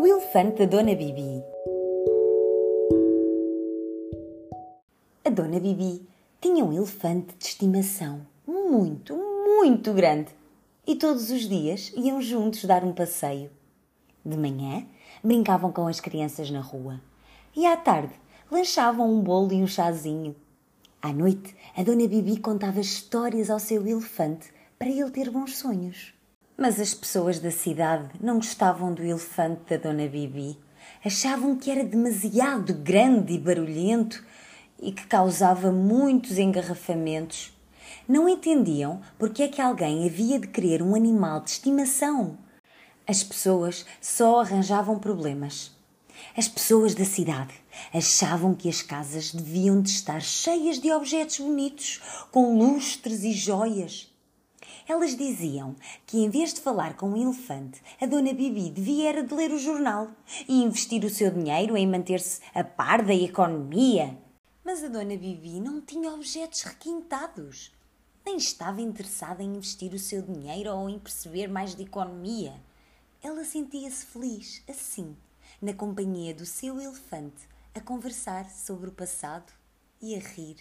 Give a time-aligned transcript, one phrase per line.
[0.00, 1.44] O elefante da Dona Bibi.
[5.22, 6.08] A Dona Bibi
[6.40, 10.30] tinha um elefante de estimação muito, muito grande.
[10.86, 13.50] E todos os dias iam juntos dar um passeio.
[14.24, 14.86] De manhã,
[15.22, 16.98] brincavam com as crianças na rua.
[17.54, 18.14] E à tarde,
[18.50, 20.34] lanchavam um bolo e um chazinho.
[21.02, 26.18] À noite, a Dona Bibi contava histórias ao seu elefante para ele ter bons sonhos.
[26.60, 30.58] Mas as pessoas da cidade não gostavam do elefante da Dona Bibi.
[31.02, 34.22] Achavam que era demasiado grande e barulhento
[34.78, 37.50] e que causava muitos engarrafamentos.
[38.06, 42.36] Não entendiam porque é que alguém havia de querer um animal de estimação.
[43.08, 45.74] As pessoas só arranjavam problemas.
[46.36, 47.54] As pessoas da cidade
[47.90, 54.09] achavam que as casas deviam de estar cheias de objetos bonitos, com lustres e joias.
[54.90, 59.22] Elas diziam que, em vez de falar com o elefante, a Dona Bibi devia era
[59.22, 60.10] de ler o jornal
[60.48, 64.18] e investir o seu dinheiro em manter-se a par da economia.
[64.64, 67.72] Mas a Dona Bibi não tinha objetos requintados.
[68.26, 72.60] Nem estava interessada em investir o seu dinheiro ou em perceber mais de economia.
[73.22, 75.16] Ela sentia-se feliz, assim,
[75.62, 79.52] na companhia do seu elefante, a conversar sobre o passado
[80.02, 80.56] e a rir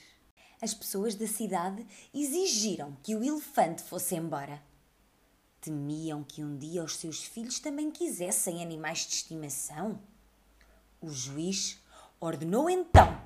[0.62, 4.62] as pessoas da cidade exigiram que o elefante fosse embora.
[5.62, 10.00] Temiam que um dia os seus filhos também quisessem animais de estimação.
[11.02, 11.80] O juiz
[12.20, 13.20] ordenou então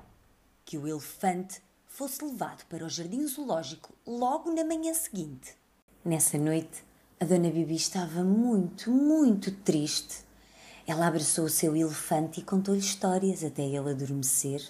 [0.64, 5.54] que o elefante fosse levado para o jardim zoológico logo na manhã seguinte.
[6.04, 6.82] Nessa noite,
[7.20, 10.24] a dona Bibi estava muito, muito triste.
[10.86, 14.60] Ela abraçou o seu elefante e contou-lhe histórias até ele adormecer.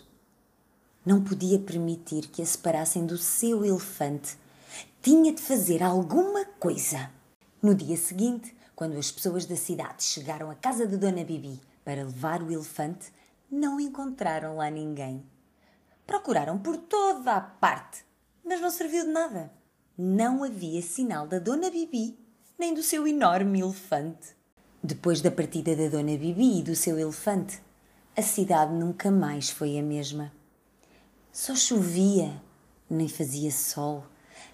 [1.05, 4.39] Não podia permitir que a separassem do seu elefante.
[5.03, 7.11] Tinha de fazer alguma coisa.
[7.61, 12.05] No dia seguinte, quando as pessoas da cidade chegaram à casa de Dona Bibi para
[12.05, 13.13] levar o elefante,
[13.51, 15.23] não encontraram lá ninguém.
[16.07, 18.03] Procuraram por toda a parte,
[18.43, 19.53] mas não serviu de nada.
[19.99, 22.19] Não havia sinal da Dona Bibi
[22.59, 24.35] nem do seu enorme elefante.
[24.83, 27.61] Depois da partida da Dona Bibi e do seu elefante,
[28.17, 30.33] a cidade nunca mais foi a mesma.
[31.37, 32.41] Só chovia,
[32.89, 34.05] nem fazia sol.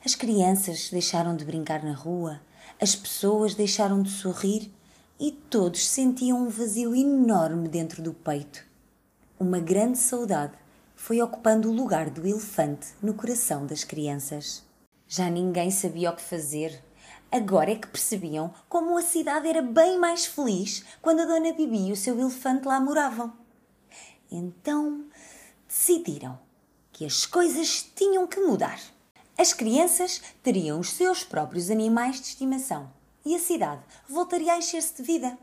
[0.02, 2.40] As crianças deixaram de brincar na rua,
[2.80, 4.72] as pessoas deixaram de sorrir
[5.18, 8.64] e todos sentiam um vazio enorme dentro do peito.
[9.38, 10.54] Uma grande saudade
[10.96, 14.64] foi ocupando o lugar do elefante no coração das crianças.
[15.06, 16.82] Já ninguém sabia o que fazer.
[17.30, 21.88] Agora é que percebiam como a cidade era bem mais feliz quando a Dona Bibi
[21.88, 23.34] e o seu elefante lá moravam.
[24.32, 25.04] Então
[25.68, 26.38] decidiram
[27.00, 28.78] que as coisas tinham que mudar.
[29.38, 32.92] As crianças teriam os seus próprios animais de estimação
[33.24, 35.38] e a cidade voltaria a encher-se de vida.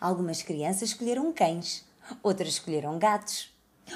[0.00, 1.84] Algumas crianças escolheram cães,
[2.24, 3.54] outras escolheram gatos.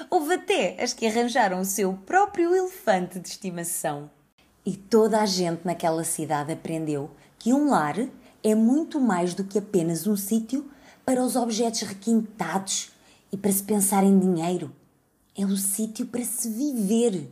[0.09, 4.09] Houve até as que arranjaram o seu próprio elefante de estimação.
[4.65, 7.97] E toda a gente naquela cidade aprendeu que um lar
[8.41, 10.71] é muito mais do que apenas um sítio
[11.05, 12.93] para os objetos requintados
[13.33, 14.73] e para se pensar em dinheiro
[15.41, 17.29] é um sítio para se viver.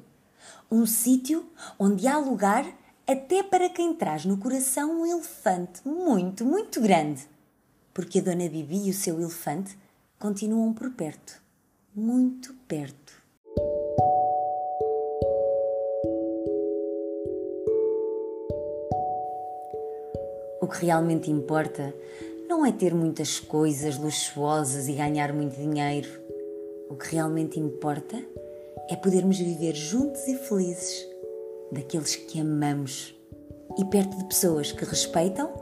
[0.72, 1.46] Um sítio
[1.78, 2.66] onde há lugar
[3.06, 7.28] até para quem traz no coração um elefante muito, muito grande.
[7.94, 9.78] Porque a Dona Bibi e o seu elefante
[10.18, 11.42] continuam por perto
[11.96, 13.14] muito perto.
[20.62, 21.94] O que realmente importa
[22.48, 26.19] não é ter muitas coisas luxuosas e ganhar muito dinheiro
[26.90, 28.18] o que realmente importa
[28.90, 31.08] é podermos viver juntos e felizes,
[31.72, 33.16] daqueles que amamos
[33.78, 35.54] e perto de pessoas que respeitam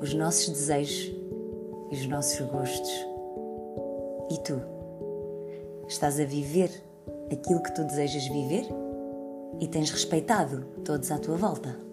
[0.00, 1.14] os nossos desejos
[1.90, 2.90] e os nossos gostos.
[4.30, 4.60] E tu?
[5.86, 6.70] Estás a viver
[7.30, 8.66] aquilo que tu desejas viver?
[9.60, 11.89] E tens respeitado todos à tua volta?